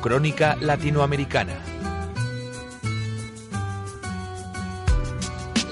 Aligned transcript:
Crónica 0.00 0.56
Latinoamericana. 0.60 1.54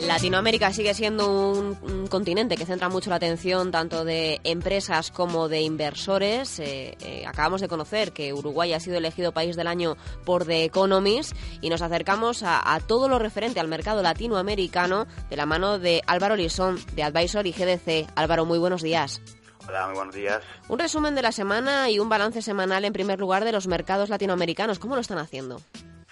Latinoamérica 0.06 0.72
sigue 0.72 0.92
siendo 0.92 1.50
un, 1.50 2.06
continente 2.08 2.56
que 2.56 2.66
centra 2.66 2.88
mucho 2.88 3.10
la 3.10 3.16
atención 3.16 3.70
tanto 3.70 4.04
de 4.04 4.40
empresas 4.44 5.10
como 5.10 5.48
de 5.48 5.62
inversores. 5.62 6.58
Eh, 6.60 6.96
eh, 7.00 7.24
acabamos 7.26 7.60
de 7.60 7.68
conocer 7.68 8.12
que 8.12 8.32
Uruguay 8.32 8.74
ha 8.74 8.80
sido 8.80 8.98
elegido 8.98 9.32
país 9.32 9.56
del 9.56 9.66
año 9.66 9.96
por 10.24 10.44
The 10.44 10.64
Economist 10.64 11.34
y 11.62 11.70
nos 11.70 11.82
acercamos 11.82 12.42
a, 12.42 12.74
a 12.74 12.80
todo 12.80 13.08
lo 13.08 13.18
referente 13.18 13.60
al 13.60 13.68
mercado 13.68 14.02
latinoamericano 14.02 15.06
de 15.30 15.36
la 15.36 15.46
mano 15.46 15.78
de 15.78 16.02
Álvaro 16.06 16.36
Lisón 16.36 16.78
de 16.94 17.02
Advisor 17.02 17.46
y 17.46 17.52
GDC. 17.52 18.10
Álvaro, 18.14 18.44
muy 18.44 18.58
buenos 18.58 18.82
días. 18.82 19.22
Hola, 19.66 19.86
muy 19.86 19.96
buenos 19.96 20.14
días. 20.14 20.42
Un 20.68 20.78
resumen 20.78 21.14
de 21.14 21.22
la 21.22 21.32
semana 21.32 21.88
y 21.90 21.98
un 21.98 22.08
balance 22.08 22.42
semanal 22.42 22.84
en 22.84 22.92
primer 22.92 23.18
lugar 23.18 23.44
de 23.44 23.52
los 23.52 23.66
mercados 23.66 24.10
latinoamericanos. 24.10 24.78
¿Cómo 24.78 24.94
lo 24.94 25.00
están 25.00 25.18
haciendo? 25.18 25.58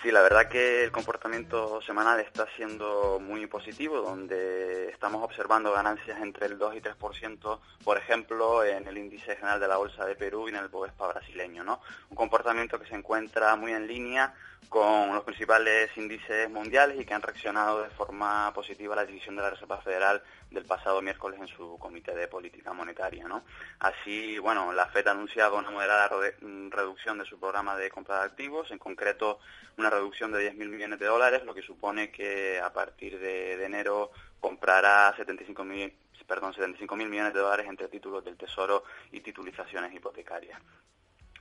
Sí, 0.03 0.11
la 0.11 0.23
verdad 0.23 0.49
que 0.49 0.83
el 0.83 0.91
comportamiento 0.91 1.81
semanal 1.83 2.19
está 2.19 2.49
siendo 2.57 3.21
muy 3.21 3.47
positivo, 3.47 4.01
donde 4.01 4.89
estamos 4.89 5.23
observando 5.23 5.71
ganancias 5.71 6.21
entre 6.21 6.47
el 6.47 6.59
2 6.59 6.75
y 6.75 6.81
3%, 6.81 7.61
por 7.85 7.99
ejemplo, 7.99 8.65
en 8.65 8.89
el 8.89 8.99
índice 8.99 9.37
general 9.37 9.61
de 9.61 9.69
la 9.69 9.77
Bolsa 9.77 10.05
de 10.05 10.17
Perú 10.17 10.49
y 10.49 10.51
en 10.51 10.57
el 10.57 10.67
Bovespa 10.69 11.07
brasileño, 11.07 11.63
¿no? 11.63 11.81
Un 12.11 12.17
comportamiento 12.17 12.81
que 12.81 12.89
se 12.89 12.97
encuentra 12.97 13.55
muy 13.55 13.73
en 13.73 13.87
línea 13.87 14.35
con 14.69 15.15
los 15.15 15.23
principales 15.23 15.97
índices 15.97 16.51
mundiales 16.51 17.01
y 17.01 17.05
que 17.05 17.15
han 17.15 17.23
reaccionado 17.23 17.83
de 17.83 17.91
forma 17.91 18.53
positiva 18.55 18.95
a 18.95 18.97
la 18.97 19.07
decisión 19.07 19.37
de 19.37 19.43
la 19.43 19.51
Reserva 19.51 19.81
Federal 19.83 20.21
del 20.53 20.65
pasado 20.65 21.01
miércoles 21.03 21.41
en 21.41 21.49
su 21.49 21.79
Comité 21.79 22.15
de 22.15 22.29
Política 22.29 22.73
Monetaria. 22.73 23.27
¿no? 23.27 23.45
Así, 23.81 24.39
bueno, 24.39 24.73
la 24.73 24.87
FED 24.87 25.09
ha 25.09 25.11
anunciado 25.13 25.57
una 25.57 25.71
moderada 25.71 26.11
mm, 26.41 26.71
reducción 26.71 27.19
de 27.19 27.25
su 27.25 27.39
programa 27.39 27.77
de 27.77 27.91
compra 27.91 28.21
de 28.21 28.27
activos, 28.27 28.71
en 28.71 28.79
concreto 28.79 29.39
una 29.77 29.91
reducción 29.91 30.33
de 30.33 30.53
10.000 30.53 30.69
millones 30.69 30.99
de 30.99 31.07
dólares, 31.07 31.45
lo 31.45 31.55
que 31.55 31.63
supone 31.63 32.11
que 32.11 32.61
a 32.61 32.73
partir 32.73 33.19
de, 33.19 33.65
enero 33.65 34.11
comprará 34.41 35.15
75.000 35.17 35.93
perdón, 36.27 36.55
75 36.55 36.97
millones 36.97 37.35
de 37.35 37.41
dólares 37.41 37.67
entre 37.69 37.89
títulos 37.89 38.25
del 38.25 38.37
Tesoro 38.37 38.85
y 39.11 39.21
titulizaciones 39.21 39.93
hipotecarias. 39.93 40.59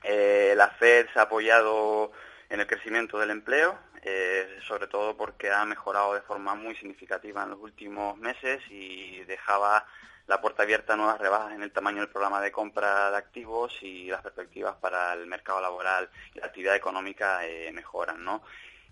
Eh, 0.03 0.53
la 0.57 0.69
Fed 0.69 1.07
se 1.13 1.19
ha 1.19 1.23
apoyado 1.23 2.11
en 2.51 2.59
el 2.59 2.67
crecimiento 2.67 3.17
del 3.17 3.31
empleo, 3.31 3.77
eh, 4.03 4.59
sobre 4.67 4.87
todo 4.87 5.15
porque 5.15 5.49
ha 5.49 5.63
mejorado 5.65 6.13
de 6.13 6.21
forma 6.21 6.53
muy 6.53 6.75
significativa 6.75 7.43
en 7.43 7.51
los 7.51 7.59
últimos 7.59 8.17
meses 8.17 8.61
y 8.69 9.23
dejaba 9.23 9.85
la 10.27 10.41
puerta 10.41 10.63
abierta 10.63 10.93
a 10.93 10.97
nuevas 10.97 11.19
rebajas 11.19 11.53
en 11.53 11.63
el 11.63 11.71
tamaño 11.71 12.01
del 12.01 12.09
programa 12.09 12.41
de 12.41 12.51
compra 12.51 13.09
de 13.09 13.17
activos 13.17 13.73
y 13.81 14.07
las 14.07 14.21
perspectivas 14.21 14.75
para 14.75 15.13
el 15.13 15.27
mercado 15.27 15.61
laboral 15.61 16.09
y 16.35 16.39
la 16.39 16.47
actividad 16.47 16.75
económica 16.75 17.45
eh, 17.47 17.71
mejoran, 17.71 18.23
¿no? 18.23 18.43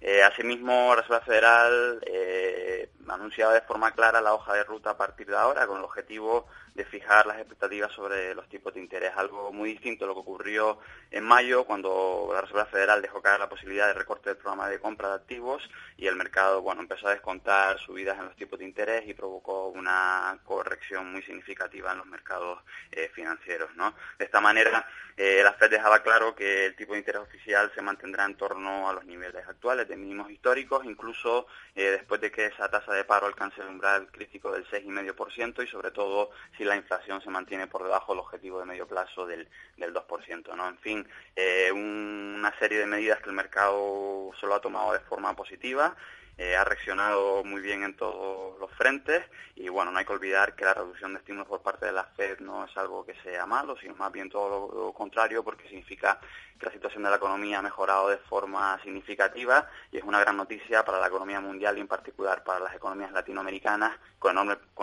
Eh, 0.01 0.23
asimismo, 0.23 0.95
la 0.95 1.01
Reserva 1.01 1.21
Federal 1.21 1.99
eh, 2.05 2.89
ha 3.09 3.13
anunciado 3.13 3.51
de 3.51 3.61
forma 3.61 3.91
clara 3.91 4.21
la 4.21 4.33
hoja 4.33 4.53
de 4.53 4.63
ruta 4.63 4.91
a 4.91 4.97
partir 4.97 5.27
de 5.27 5.35
ahora 5.35 5.67
con 5.67 5.79
el 5.79 5.83
objetivo 5.83 6.47
de 6.79 6.85
fijar 6.85 7.25
las 7.25 7.39
expectativas 7.39 7.91
sobre 7.91 8.33
los 8.33 8.47
tipos 8.47 8.73
de 8.73 8.79
interés, 8.79 9.11
algo 9.17 9.51
muy 9.51 9.71
distinto 9.71 10.05
a 10.05 10.07
lo 10.07 10.13
que 10.13 10.21
ocurrió 10.21 10.79
en 11.11 11.25
mayo 11.25 11.65
cuando 11.65 12.29
la 12.31 12.39
Reserva 12.39 12.67
Federal 12.67 13.01
dejó 13.01 13.21
caer 13.21 13.37
la 13.37 13.49
posibilidad 13.49 13.87
de 13.87 13.95
recorte 13.95 14.29
del 14.29 14.37
programa 14.37 14.69
de 14.69 14.79
compra 14.79 15.09
de 15.09 15.15
activos 15.15 15.69
y 15.97 16.07
el 16.07 16.15
mercado 16.15 16.61
bueno 16.61 16.81
empezó 16.81 17.09
a 17.09 17.11
descontar 17.11 17.77
subidas 17.79 18.17
en 18.17 18.27
los 18.27 18.35
tipos 18.37 18.57
de 18.59 18.63
interés 18.63 19.05
y 19.09 19.13
provocó 19.13 19.67
una 19.67 20.39
corrección 20.45 21.11
muy 21.11 21.21
significativa 21.21 21.91
en 21.91 21.97
los 21.97 22.07
mercados 22.07 22.59
eh, 22.93 23.11
financieros. 23.13 23.75
¿no? 23.75 23.93
De 24.17 24.23
esta 24.23 24.39
manera, 24.39 24.87
la 25.17 25.51
Fed 25.51 25.71
dejaba 25.71 26.01
claro 26.01 26.33
que 26.33 26.67
el 26.67 26.75
tipo 26.77 26.93
de 26.93 26.99
interés 26.99 27.21
oficial 27.21 27.69
se 27.75 27.81
mantendrá 27.81 28.23
en 28.23 28.35
torno 28.35 28.89
a 28.89 28.93
los 28.93 29.03
niveles 29.03 29.45
actuales 29.45 29.85
de 29.89 29.97
mínimos 29.97 30.31
históricos, 30.31 30.85
incluso 30.85 31.45
eh, 31.75 31.91
después 31.91 32.21
de 32.21 32.31
que 32.31 32.45
esa 32.45 32.69
tasa 32.69 32.93
de 32.93 33.03
paro 33.03 33.27
alcance 33.27 33.59
el 33.61 33.67
umbral 33.67 34.07
crítico 34.11 34.51
del 34.51 34.65
6,5% 34.67 35.63
y 35.63 35.67
sobre 35.67 35.91
todo 35.91 36.31
si 36.57 36.63
la 36.69 36.77
inflación 36.77 37.21
se 37.21 37.29
mantiene 37.29 37.67
por 37.67 37.83
debajo 37.83 38.13
del 38.13 38.21
objetivo 38.21 38.59
de 38.59 38.65
medio 38.65 38.87
plazo 38.87 39.25
del, 39.25 39.47
del 39.77 39.93
2%. 39.93 40.55
¿no? 40.55 40.67
En 40.67 40.77
fin, 40.77 41.07
eh, 41.35 41.71
una 41.71 42.57
serie 42.57 42.79
de 42.79 42.85
medidas 42.85 43.19
que 43.19 43.29
el 43.29 43.35
mercado 43.35 44.31
solo 44.39 44.55
ha 44.55 44.61
tomado 44.61 44.93
de 44.93 44.99
forma 44.99 45.35
positiva 45.35 45.95
eh, 46.39 46.55
ha 46.55 46.63
reaccionado 46.63 47.43
muy 47.43 47.59
bien 47.59 47.83
en 47.83 47.97
todos 47.97 48.57
los 48.61 48.71
frentes 48.71 49.25
y 49.55 49.67
bueno, 49.67 49.91
no 49.91 49.99
hay 49.99 50.05
que 50.05 50.13
olvidar 50.13 50.55
que 50.55 50.63
la 50.63 50.73
reducción 50.73 51.11
de 51.11 51.19
estímulos 51.19 51.49
por 51.49 51.61
parte 51.61 51.87
de 51.87 51.91
la 51.91 52.05
Fed 52.05 52.39
no 52.39 52.63
es 52.63 52.77
algo 52.77 53.05
que 53.05 53.13
sea 53.23 53.45
malo, 53.45 53.75
sino 53.75 53.93
más 53.95 54.09
bien 54.09 54.29
todo 54.29 54.71
lo, 54.73 54.93
contrario 54.93 55.43
porque 55.43 55.67
significa 55.67 56.17
que 56.57 56.67
la 56.67 56.71
situación 56.71 57.03
de 57.03 57.09
la 57.09 57.17
economía 57.17 57.59
ha 57.59 57.61
mejorado 57.61 58.07
de 58.07 58.15
forma 58.19 58.81
significativa 58.81 59.67
y 59.91 59.97
es 59.97 60.03
una 60.05 60.21
gran 60.21 60.37
noticia 60.37 60.85
para 60.85 61.01
la 61.01 61.07
economía 61.07 61.41
mundial 61.41 61.77
y 61.77 61.81
en 61.81 61.87
particular 61.89 62.41
para 62.45 62.61
las 62.61 62.73
economías 62.73 63.11
latinoamericanas 63.11 63.99
con, 64.17 64.37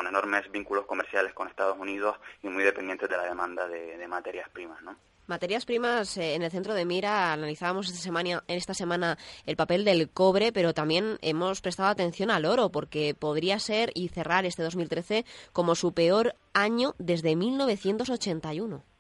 enormes 0.07 0.51
vínculos 0.53 0.85
comerciales 0.85 1.33
con 1.33 1.49
Estados 1.49 1.79
Unidos 1.79 2.19
y 2.43 2.51
muy 2.51 2.65
dependientes 2.65 3.09
de 3.09 3.17
la 3.17 3.25
demanda 3.25 3.67
de, 3.67 3.97
de 3.97 4.09
materias 4.09 4.51
primas, 4.51 4.83
¿no? 4.83 4.95
Materias 5.27 5.65
primas 5.65 6.17
eh, 6.19 6.35
en 6.35 6.43
el 6.43 6.51
centro 6.53 6.75
de 6.75 6.85
mira. 6.85 7.33
Analizábamos 7.33 7.89
esta 7.89 8.01
semana, 8.01 8.45
esta 8.47 8.75
semana 8.75 9.19
el 9.45 9.57
papel 9.57 9.85
del 9.85 10.09
cobre, 10.09 10.53
pero 10.53 10.73
también 10.73 11.19
hemos 11.21 11.61
prestado 11.61 11.89
atención 11.89 12.31
al 12.31 12.45
oro, 12.45 12.71
porque 12.71 13.15
podría 13.15 13.59
ser 13.59 13.91
y 13.95 14.09
cerrar 14.09 14.47
este 14.47 14.63
2013 14.63 15.25
como 15.53 15.75
su 15.75 15.93
peor 15.93 16.37
año 16.53 16.95
desde 16.99 17.35
1981. 17.35 18.96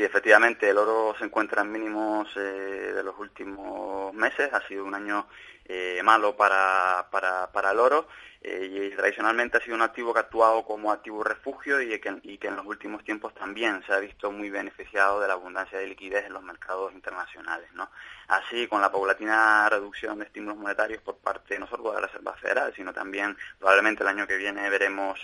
Sí, 0.00 0.04
efectivamente, 0.06 0.70
el 0.70 0.78
oro 0.78 1.14
se 1.18 1.26
encuentra 1.26 1.60
en 1.60 1.72
mínimos 1.72 2.26
eh, 2.34 2.40
de 2.94 3.02
los 3.02 3.18
últimos 3.18 4.14
meses. 4.14 4.48
Ha 4.50 4.66
sido 4.66 4.86
un 4.86 4.94
año 4.94 5.26
eh, 5.66 6.00
malo 6.02 6.34
para, 6.34 7.06
para, 7.10 7.52
para 7.52 7.72
el 7.72 7.78
oro 7.78 8.08
eh, 8.40 8.88
y 8.92 8.96
tradicionalmente 8.96 9.58
ha 9.58 9.60
sido 9.60 9.76
un 9.76 9.82
activo 9.82 10.14
que 10.14 10.20
ha 10.20 10.22
actuado 10.22 10.64
como 10.64 10.90
activo 10.90 11.22
refugio 11.22 11.82
y 11.82 12.00
que, 12.00 12.18
y 12.22 12.38
que 12.38 12.48
en 12.48 12.56
los 12.56 12.64
últimos 12.64 13.04
tiempos 13.04 13.34
también 13.34 13.82
se 13.86 13.92
ha 13.92 13.98
visto 13.98 14.32
muy 14.32 14.48
beneficiado 14.48 15.20
de 15.20 15.28
la 15.28 15.34
abundancia 15.34 15.78
de 15.78 15.88
liquidez 15.88 16.24
en 16.24 16.32
los 16.32 16.42
mercados 16.42 16.94
internacionales. 16.94 17.68
¿no? 17.74 17.90
Así, 18.28 18.68
con 18.68 18.80
la 18.80 18.90
paulatina 18.90 19.68
reducción 19.68 20.18
de 20.18 20.24
estímulos 20.24 20.56
monetarios 20.56 21.02
por 21.02 21.18
parte 21.18 21.58
no 21.58 21.66
solo 21.66 21.90
de 21.90 22.00
la 22.00 22.06
Reserva 22.06 22.32
Federal, 22.36 22.72
sino 22.74 22.94
también 22.94 23.36
probablemente 23.58 24.02
el 24.02 24.08
año 24.08 24.26
que 24.26 24.38
viene 24.38 24.70
veremos 24.70 25.20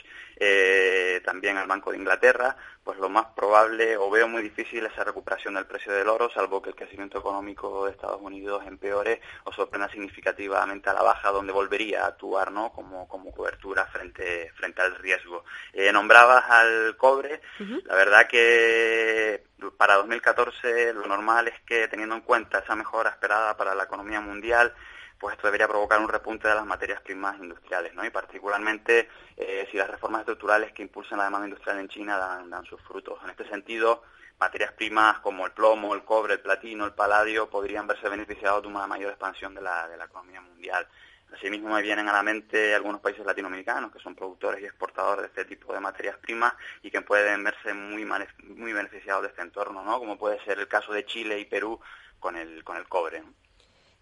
también 1.25 1.57
al 1.57 1.67
Banco 1.67 1.91
de 1.91 1.97
Inglaterra, 1.97 2.55
pues 2.87 3.01
lo 3.01 3.09
más 3.09 3.27
probable 3.35 3.97
o 3.97 4.09
veo 4.09 4.29
muy 4.29 4.43
difícil 4.43 4.87
esa 4.87 5.03
recuperación 5.03 5.55
del 5.55 5.67
precio 5.67 5.93
del 5.93 6.09
oro, 6.09 6.31
salvo 6.31 6.63
que 6.63 6.69
el 6.69 6.77
crecimiento 6.77 7.19
económico 7.19 7.85
de 7.85 7.91
Estados 7.91 8.21
Unidos 8.23 8.63
empeore 8.65 9.21
o 9.43 9.53
sorprenda 9.53 9.91
significativamente 9.91 10.89
a 10.89 10.93
la 10.93 11.03
baja, 11.03 11.33
donde 11.33 11.53
volvería 11.53 12.05
a 12.05 12.07
actuar 12.07 12.53
¿no? 12.53 12.71
como 12.71 13.09
como, 13.09 13.33
cobertura 13.33 13.87
frente, 13.87 14.53
frente 14.55 14.83
al 14.83 14.95
riesgo. 14.95 15.45
Eh, 15.73 15.91
nombrabas 15.91 16.45
al 16.49 16.97
cobre, 16.97 17.41
la 17.87 17.97
verdad 17.97 18.29
que 18.29 19.43
para 19.77 19.97
2014 19.97 20.95
lo 20.95 21.09
normal 21.09 21.49
es 21.49 21.61
que 21.63 21.89
teniendo 21.89 22.15
en 22.15 22.21
cuenta 22.21 22.61
esa 22.61 22.77
mejora 22.77 23.11
esperada 23.11 23.57
para 23.57 23.75
la 23.75 23.83
economía 23.83 24.21
mundial, 24.21 24.73
pues 25.19 25.35
esto 25.35 25.47
debería 25.49 25.69
provocar 25.69 25.99
un 25.99 26.09
repunte 26.09 26.49
de 26.49 26.55
las 26.55 26.67
materias 26.67 27.01
primas 27.01 27.39
industriales, 27.39 27.95
¿no? 27.95 28.05
Y 28.05 28.11
particularmente 28.11 29.09
eh, 29.37 29.67
si 29.71 29.77
las 29.77 29.91
reformas 29.91 30.21
estructurales 30.21 30.73
que 30.73 30.83
impulsan 30.83 31.19
la 31.19 31.25
demanda 31.25 31.47
industrial 31.47 31.79
en 31.79 31.89
China 31.89 32.19
dan, 32.19 32.65
sus 32.65 32.81
frutos. 32.83 33.19
En 33.25 33.31
este 33.31 33.49
sentido, 33.49 34.03
materias 34.39 34.73
primas 34.73 35.21
como 35.21 35.47
el 35.47 35.53
plomo, 35.53 35.95
el 35.95 36.05
cobre, 36.05 36.35
el 36.35 36.41
platino, 36.41 36.85
el 36.85 36.93
paladio 36.93 37.49
podrían 37.49 37.87
verse 37.87 38.09
beneficiados 38.09 38.63
de 38.63 38.69
una 38.69 38.87
mayor 38.87 39.11
expansión 39.11 39.55
de 39.55 39.63
la, 39.63 39.89
de 39.89 39.97
la 39.97 40.05
economía 40.05 40.41
mundial. 40.41 40.87
Asimismo 41.35 41.75
me 41.75 41.83
vienen 41.83 42.09
a 42.09 42.13
la 42.13 42.23
mente 42.23 42.75
algunos 42.75 43.01
países 43.01 43.27
latinoamericanos 43.27 43.93
que 43.93 43.99
son 43.99 44.15
productores 44.15 44.63
y 44.63 44.65
exportadores 44.65 45.23
de 45.23 45.29
este 45.29 45.45
tipo 45.45 45.73
de 45.73 45.81
materias 45.81 46.17
primas 46.19 46.55
y 46.83 46.91
que 46.91 47.01
pueden 47.01 47.43
verse 47.43 47.75
muy, 47.75 48.05
muy 48.05 48.73
beneficiados 48.73 49.23
de 49.23 49.29
este 49.29 49.43
entorno, 49.43 49.83
¿no? 49.83 49.99
como 49.99 50.17
puede 50.17 50.43
ser 50.45 50.59
el 50.59 50.69
caso 50.69 50.93
de 50.93 51.05
Chile 51.05 51.39
y 51.39 51.45
Perú 51.45 51.81
con 52.21 52.37
el, 52.37 52.63
con 52.65 52.77
el 52.77 52.89
cobre. 52.89 53.23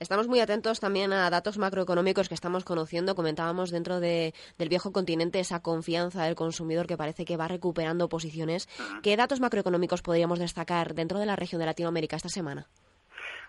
Estamos 0.05 0.29
muy 0.29 0.39
atentos 0.41 0.81
también 0.81 1.15
a 1.15 1.31
datos 1.31 1.56
macroeconómicos 1.56 2.29
que 2.29 2.35
estamos 2.35 2.62
conociendo. 2.62 3.15
Comentábamos 3.15 3.71
dentro 3.71 4.01
del 4.01 4.35
viejo 4.69 4.93
continente 4.93 5.41
esa 5.41 5.62
confianza 5.62 6.25
del 6.25 6.35
consumidor 6.35 6.87
que 6.87 6.99
parece 6.99 7.25
que 7.25 7.39
va 7.39 7.49
recuperando 7.49 8.11
posiciones. 8.11 8.69
¿Qué 9.03 9.17
datos 9.17 9.41
macroeconómicos 9.41 10.03
podríamos 10.03 10.41
destacar 10.41 10.93
dentro 10.93 11.19
de 11.21 11.25
la 11.25 11.37
región 11.37 11.59
de 11.59 11.65
Latinoamérica 11.65 12.17
esta 12.17 12.29
semana? 12.29 12.67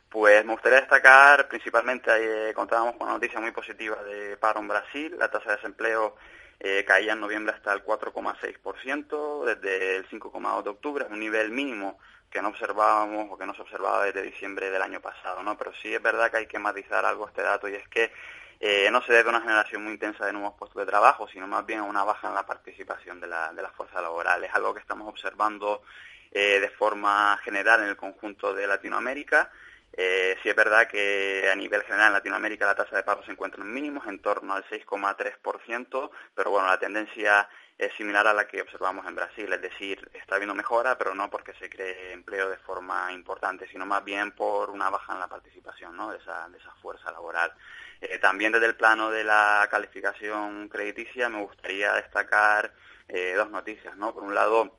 Pues 0.08 0.46
me 0.46 0.54
gustaría 0.54 0.80
destacar 0.80 1.50
principalmente, 1.50 2.10
eh, 2.14 2.54
contábamos 2.54 2.96
con 2.96 3.08
una 3.08 3.16
noticia 3.16 3.42
muy 3.42 3.52
positiva 3.52 4.02
de 4.04 4.38
paro 4.38 4.62
en 4.62 4.70
Brasil, 4.70 5.14
la 5.20 5.30
tasa 5.30 5.50
de 5.50 5.56
desempleo 5.58 6.16
eh, 6.62 6.86
caía 6.88 7.12
en 7.12 7.20
noviembre 7.20 7.54
hasta 7.54 7.74
el 7.74 7.84
4,6%, 7.84 9.44
desde 9.44 9.98
el 9.98 10.08
5,2 10.08 10.64
de 10.64 10.70
octubre, 10.70 11.06
es 11.06 11.12
un 11.12 11.20
nivel 11.20 11.52
mínimo 11.52 12.00
que 12.36 12.42
no 12.42 12.50
observábamos 12.50 13.32
o 13.32 13.38
que 13.38 13.46
no 13.46 13.56
se 13.56 13.62
observaba 13.62 14.04
desde 14.04 14.22
diciembre 14.22 14.70
del 14.70 14.82
año 14.82 15.00
pasado, 15.00 15.42
¿no? 15.42 15.58
Pero 15.58 15.72
sí 15.82 15.96
es 15.96 16.02
verdad 16.02 16.30
que 16.30 16.36
hay 16.36 16.48
que 16.48 16.60
matizar 16.60 17.06
algo 17.06 17.30
este 17.30 17.42
dato 17.42 17.70
y 17.70 17.76
es 17.76 17.88
que 17.88 18.12
eh, 18.60 18.90
no 18.92 19.02
se 19.04 19.14
debe 19.14 19.30
a 19.30 19.30
una 19.30 19.42
generación 19.42 19.86
muy 19.86 19.94
intensa 19.94 20.26
de 20.26 20.34
nuevos 20.34 20.54
puestos 20.56 20.82
de 20.82 20.86
trabajo, 20.86 21.30
sino 21.30 21.48
más 21.48 21.66
bien 21.66 21.80
a 21.80 21.84
una 21.84 22.04
baja 22.04 22.28
en 22.28 22.36
la 22.36 22.46
participación 22.46 23.22
de 23.22 23.28
la, 23.28 23.54
de 23.54 23.62
la 23.62 23.70
fuerza 23.70 24.02
laboral. 24.02 24.44
Es 24.44 24.54
algo 24.54 24.74
que 24.74 24.82
estamos 24.82 25.08
observando 25.08 25.84
eh, 26.30 26.60
de 26.60 26.70
forma 26.72 27.40
general 27.42 27.84
en 27.84 27.88
el 27.88 27.96
conjunto 27.96 28.54
de 28.54 28.68
Latinoamérica 28.68 29.50
Eh, 29.98 30.36
sí 30.44 30.50
es 30.50 30.56
verdad 30.56 30.88
que 30.88 31.50
a 31.50 31.56
nivel 31.56 31.82
general 31.84 32.08
en 32.08 32.14
Latinoamérica 32.14 32.66
la 32.66 32.76
tasa 32.76 32.98
de 32.98 33.04
paro 33.04 33.24
se 33.24 33.32
encuentra 33.32 33.64
en 33.64 33.74
mínimos, 33.74 34.06
en 34.08 34.20
torno 34.20 34.54
al 34.54 34.66
6,3%, 34.66 36.12
pero 36.34 36.52
bueno, 36.52 36.68
la 36.68 36.78
tendencia 36.78 37.48
es 37.78 37.94
similar 37.96 38.28
a 38.28 38.34
la 38.34 38.48
que 38.48 38.62
observamos 38.62 39.06
en 39.06 39.16
Brasil, 39.16 39.52
es 39.52 39.62
decir, 39.62 40.10
está 40.14 40.36
habiendo 40.36 40.54
mejora, 40.54 40.98
pero 40.98 41.16
no 41.16 41.30
porque 41.30 41.54
se 41.54 41.70
cree 41.70 42.12
empleo 42.12 42.50
de 42.50 42.58
forma 42.58 43.12
importante, 43.14 43.68
sino 43.68 43.86
más 43.86 44.04
bien 44.04 44.32
por 44.32 44.70
una 44.70 44.90
baja 44.90 45.14
en 45.14 45.20
la 45.20 45.28
participación 45.28 45.96
¿no? 45.96 46.12
de, 46.12 46.18
esa, 46.18 46.48
de 46.50 46.58
esa 46.58 46.72
fuerza 46.82 47.12
laboral. 47.12 47.54
Eh, 48.02 48.18
también 48.20 48.52
desde 48.52 48.68
el 48.68 48.76
plano 48.76 49.10
de 49.10 49.24
la 49.24 49.68
calificación 49.72 50.68
crediticia 50.70 51.30
me 51.30 51.42
gustaría 51.42 51.94
destacar 51.94 52.74
eh, 53.08 53.34
dos 53.36 53.50
noticias. 53.50 53.96
¿no? 53.98 54.14
Por 54.14 54.24
un 54.24 54.36
lado, 54.36 54.78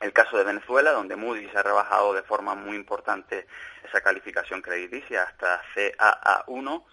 el 0.00 0.12
caso 0.12 0.36
de 0.36 0.44
Venezuela, 0.44 0.92
donde 0.92 1.16
Moody's 1.16 1.54
ha 1.54 1.62
rebajado 1.62 2.14
de 2.14 2.22
forma 2.22 2.54
muy 2.54 2.76
importante 2.76 3.46
esa 3.86 4.00
calificación 4.00 4.60
crediticia 4.60 5.22
hasta 5.22 5.62
CAA1, 5.74 6.84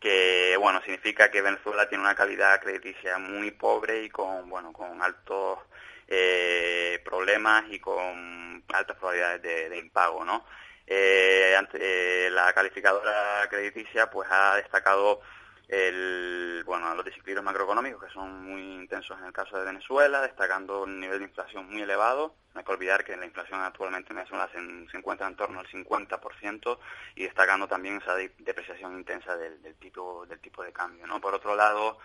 que 0.00 0.56
bueno 0.58 0.80
significa 0.82 1.30
que 1.30 1.42
Venezuela 1.42 1.88
tiene 1.88 2.04
una 2.04 2.14
calidad 2.14 2.60
crediticia 2.60 3.18
muy 3.18 3.52
pobre 3.52 4.02
y 4.02 4.10
con 4.10 4.48
bueno 4.48 4.72
con 4.72 5.00
altos 5.00 5.60
eh, 6.08 7.00
problemas 7.04 7.64
y 7.70 7.78
con 7.78 8.64
altas 8.72 8.96
probabilidades 8.96 9.42
de, 9.42 9.78
impago 9.78 10.24
no 10.24 10.44
eh, 10.88 11.54
ante, 11.56 12.30
la 12.30 12.52
calificadora 12.52 13.46
crediticia 13.48 14.10
pues 14.10 14.28
ha 14.30 14.56
destacado 14.56 15.20
el, 15.72 16.64
bueno, 16.66 16.94
los 16.94 17.02
desequilibrios 17.02 17.42
macroeconómicos 17.42 18.04
que 18.04 18.12
son 18.12 18.44
muy 18.44 18.60
intensos 18.74 19.18
en 19.18 19.24
el 19.24 19.32
caso 19.32 19.56
de 19.56 19.64
Venezuela, 19.64 20.20
destacando 20.20 20.82
un 20.82 21.00
nivel 21.00 21.20
de 21.20 21.24
inflación 21.24 21.66
muy 21.70 21.80
elevado. 21.80 22.34
No 22.52 22.58
hay 22.58 22.64
que 22.66 22.72
olvidar 22.72 23.02
que 23.02 23.16
la 23.16 23.24
inflación 23.24 23.58
actualmente 23.62 24.10
en 24.10 24.16
Venezuela 24.16 24.50
se, 24.52 24.58
encuentra 24.98 25.26
en 25.26 25.34
torno 25.34 25.60
al 25.60 25.66
50% 25.66 26.78
y 27.14 27.22
destacando 27.22 27.66
también 27.66 27.96
esa 28.02 28.14
depreciación 28.16 28.98
intensa 28.98 29.34
del, 29.38 29.74
tipo, 29.76 30.26
del 30.26 30.40
tipo 30.40 30.62
de 30.62 30.74
cambio. 30.74 31.06
¿no? 31.06 31.22
Por 31.22 31.34
otro 31.34 31.56
lado, 31.56 31.98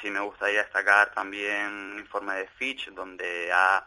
sí 0.00 0.10
me 0.10 0.18
gustaría 0.18 0.64
destacar 0.64 1.14
también 1.14 1.92
un 1.92 1.98
informe 2.00 2.34
de 2.34 2.48
Fitch 2.48 2.90
donde 2.90 3.52
ha 3.52 3.86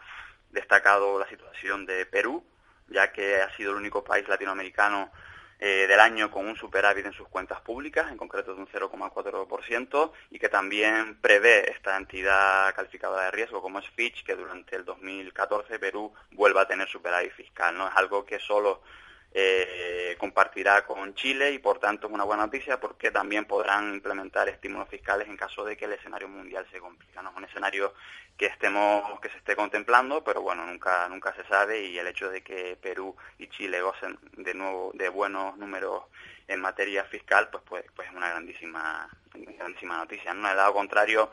destacado 0.49 1.19
la 1.19 1.27
situación 1.27 1.85
de 1.85 2.05
Perú, 2.05 2.41
ya 2.87 3.11
que 3.11 3.41
ha 3.41 3.53
sido 3.57 3.71
el 3.71 3.77
único 3.77 4.01
país 4.01 4.25
latinoamericano 4.29 5.11
eh, 5.59 5.85
del 5.87 5.99
año 5.99 6.29
con 6.29 6.47
un 6.47 6.55
superávit 6.55 7.05
en 7.05 7.13
sus 7.13 7.27
cuentas 7.27 7.61
públicas, 7.61 8.11
en 8.11 8.17
concreto 8.17 8.53
de 8.53 8.61
un 8.61 8.67
0,4%, 8.67 10.11
y 10.31 10.39
que 10.39 10.49
también 10.49 11.15
prevé 11.21 11.71
esta 11.71 11.95
entidad 11.97 12.73
calificada 12.75 13.25
de 13.25 13.31
riesgo 13.31 13.61
como 13.61 13.79
es 13.79 13.89
Fitch, 13.89 14.23
que 14.23 14.35
durante 14.35 14.75
el 14.75 14.85
2014 14.85 15.79
Perú 15.79 16.13
vuelva 16.31 16.61
a 16.61 16.67
tener 16.67 16.87
superávit 16.89 17.31
fiscal. 17.31 17.77
No 17.77 17.87
es 17.87 17.95
algo 17.95 18.25
que 18.25 18.39
solo 18.39 18.81
eh, 19.37 20.15
compartirá 20.17 20.85
con 20.85 21.13
Chile 21.13 21.51
y 21.51 21.59
por 21.59 21.77
tanto 21.77 22.07
es 22.07 22.13
una 22.13 22.23
buena 22.23 22.45
noticia 22.45 22.79
porque 22.79 23.11
también 23.11 23.43
podrán 23.43 23.93
implementar 23.93 24.47
estímulos 24.47 24.87
fiscales 24.87 25.27
en 25.27 25.35
caso 25.35 25.65
de 25.65 25.75
que 25.75 25.83
el 25.83 25.91
escenario 25.91 26.29
mundial 26.29 26.65
se 26.71 26.79
complique. 26.79 27.21
No 27.21 27.31
es 27.31 27.35
un 27.35 27.43
escenario 27.43 27.93
que 28.37 28.45
estemos 28.45 29.19
que 29.19 29.27
se 29.27 29.37
esté 29.37 29.53
contemplando, 29.57 30.23
pero 30.23 30.41
bueno, 30.41 30.65
nunca 30.65 31.09
nunca 31.09 31.35
se 31.35 31.43
sabe 31.49 31.81
y 31.83 31.99
el 31.99 32.07
hecho 32.07 32.29
de 32.29 32.43
que 32.43 32.77
Perú 32.81 33.13
y 33.37 33.49
Chile 33.49 33.81
gocen 33.81 34.17
de 34.37 34.53
nuevo 34.53 34.91
de 34.93 35.09
buenos 35.09 35.57
números 35.57 36.03
en 36.47 36.61
materia 36.61 37.03
fiscal, 37.03 37.49
pues 37.49 37.63
pues, 37.67 37.83
pues 37.93 38.07
es 38.07 38.15
una 38.15 38.29
grandísima 38.29 39.09
grandísima 39.33 39.97
noticia. 39.97 40.33
No, 40.33 40.49
el 40.49 40.55
lado 40.55 40.73
contrario 40.73 41.29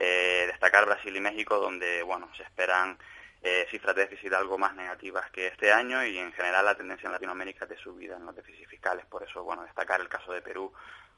eh, 0.00 0.44
destacar 0.46 0.86
Brasil 0.86 1.14
y 1.14 1.20
México 1.20 1.58
donde 1.58 2.02
bueno, 2.02 2.30
se 2.34 2.44
esperan 2.44 2.96
eh, 3.42 3.66
cifras 3.70 3.96
de 3.96 4.02
déficit 4.02 4.32
algo 4.32 4.56
más 4.56 4.74
negativas 4.74 5.30
que 5.30 5.48
este 5.48 5.72
año 5.72 6.04
y 6.04 6.16
en 6.18 6.32
general 6.32 6.64
la 6.64 6.76
tendencia 6.76 7.06
en 7.06 7.12
Latinoamérica 7.12 7.64
es 7.64 7.70
de 7.70 7.76
subida 7.78 8.16
en 8.16 8.24
los 8.24 8.36
déficits 8.36 8.68
fiscales. 8.68 9.04
Por 9.06 9.22
eso, 9.22 9.42
bueno, 9.42 9.62
destacar 9.64 10.00
el 10.00 10.08
caso 10.08 10.32
de 10.32 10.42
Perú 10.42 10.72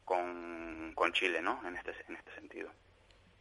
con, 0.04 0.92
con 0.94 1.12
Chile, 1.12 1.42
¿no? 1.42 1.60
En 1.66 1.76
este, 1.76 1.94
en 2.08 2.16
este 2.16 2.34
sentido. 2.34 2.70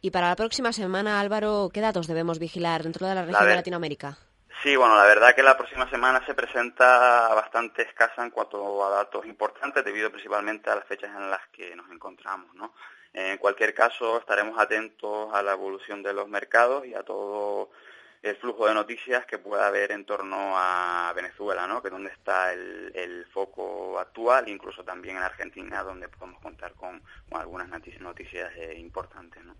Y 0.00 0.10
para 0.10 0.28
la 0.28 0.36
próxima 0.36 0.72
semana, 0.72 1.18
Álvaro, 1.18 1.70
¿qué 1.72 1.80
datos 1.80 2.06
debemos 2.06 2.38
vigilar 2.38 2.82
dentro 2.82 3.06
de 3.06 3.14
la 3.14 3.24
región 3.24 3.48
de 3.48 3.54
Latinoamérica? 3.54 4.18
Sí, 4.62 4.76
bueno, 4.76 4.96
la 4.96 5.04
verdad 5.04 5.34
que 5.34 5.42
la 5.42 5.56
próxima 5.56 5.88
semana 5.88 6.24
se 6.26 6.34
presenta 6.34 7.34
bastante 7.34 7.82
escasa 7.82 8.22
en 8.22 8.30
cuanto 8.30 8.84
a 8.84 8.90
datos 8.90 9.26
importantes, 9.26 9.84
debido 9.84 10.10
principalmente 10.10 10.70
a 10.70 10.76
las 10.76 10.84
fechas 10.84 11.10
en 11.10 11.30
las 11.30 11.46
que 11.48 11.74
nos 11.74 11.90
encontramos, 11.90 12.54
¿no? 12.54 12.74
En 13.14 13.38
cualquier 13.38 13.72
caso, 13.74 14.18
estaremos 14.18 14.58
atentos 14.58 15.32
a 15.32 15.42
la 15.42 15.52
evolución 15.52 16.02
de 16.02 16.12
los 16.12 16.28
mercados 16.28 16.84
y 16.86 16.94
a 16.94 17.02
todo 17.02 17.70
el 18.24 18.36
flujo 18.36 18.66
de 18.66 18.72
noticias 18.72 19.26
que 19.26 19.36
pueda 19.36 19.66
haber 19.66 19.92
en 19.92 20.06
torno 20.06 20.54
a 20.56 21.12
Venezuela, 21.14 21.66
¿no? 21.66 21.82
que 21.82 21.88
es 21.88 21.92
donde 21.92 22.10
está 22.10 22.54
el, 22.54 23.26
foco 23.30 23.98
actual, 23.98 24.48
incluso 24.48 24.82
también 24.82 25.16
en 25.18 25.22
Argentina, 25.22 25.82
donde 25.82 26.08
podemos 26.08 26.40
contar 26.40 26.72
con, 26.72 27.02
algunas 27.32 27.68
noticias, 27.68 28.00
noticias 28.00 28.50
eh, 28.56 28.78
importantes. 28.78 29.44
¿no? 29.44 29.54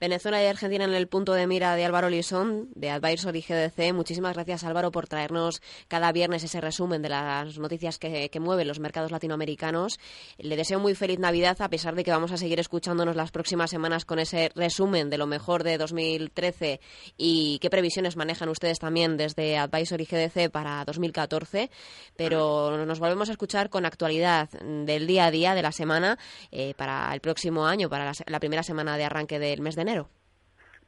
Venezuela 0.00 0.40
y 0.40 0.46
Argentina 0.46 0.84
en 0.84 0.94
el 0.94 1.08
punto 1.08 1.32
de 1.32 1.48
mira 1.48 1.74
de 1.74 1.84
Álvaro 1.84 2.08
Lisón, 2.08 2.68
de 2.76 2.90
Advisory 2.90 3.40
GDC. 3.40 3.92
Muchísimas 3.92 4.34
gracias, 4.34 4.62
Álvaro, 4.62 4.92
por 4.92 5.08
traernos 5.08 5.60
cada 5.88 6.12
viernes 6.12 6.44
ese 6.44 6.60
resumen 6.60 7.02
de 7.02 7.08
las 7.08 7.58
noticias 7.58 7.98
que, 7.98 8.30
mueven 8.38 8.68
los 8.68 8.78
mercados 8.78 9.10
latinoamericanos. 9.10 9.98
Le 10.38 10.56
deseo 10.56 10.78
muy 10.78 10.94
feliz 10.94 11.18
Navidad, 11.18 11.56
a 11.60 11.68
pesar 11.68 11.96
de 11.96 12.04
que 12.04 12.12
vamos 12.12 12.30
a 12.30 12.36
seguir 12.36 12.60
escuchándonos 12.60 13.16
las 13.16 13.32
próximas 13.32 13.70
semanas 13.70 14.04
con 14.04 14.20
ese 14.20 14.52
resumen 14.54 15.10
de 15.10 15.18
lo 15.18 15.26
mejor 15.26 15.64
de 15.64 15.76
2013 15.76 16.80
y 17.16 17.58
qué 17.58 17.68
previsiones 17.68 18.16
manejan 18.16 18.48
ustedes 18.48 18.78
también 18.78 19.16
desde 19.16 19.58
Advisory 19.58 20.04
GDC 20.04 20.50
para 20.50 20.84
2014. 20.84 21.70
Pero 22.16 22.86
nos 22.86 23.00
volvemos 23.00 23.28
a 23.30 23.32
escuchar 23.32 23.68
con 23.68 23.84
actualidad 23.84 24.48
del 24.50 25.08
día 25.08 25.26
a 25.26 25.30
día 25.32 25.54
de 25.56 25.62
la 25.62 25.72
semana 25.72 26.18
eh, 26.52 26.74
para 26.76 27.12
el 27.12 27.20
próximo 27.20 27.66
año, 27.66 27.88
para 27.88 28.12
la, 28.26 28.40
primera 28.40 28.62
semana 28.62 28.96
de 28.96 29.04
arranque 29.04 29.40
del 29.40 29.60
mes 29.60 29.74
de 29.74 29.87
enero. 29.88 30.10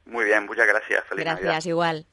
Muy 0.05 0.25
bien, 0.25 0.45
muchas 0.45 0.67
gracias. 0.67 1.03
Feliz 1.05 1.25
gracias, 1.25 1.65
igual. 1.65 2.05